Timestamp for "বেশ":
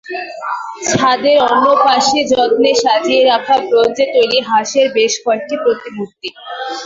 4.95-5.13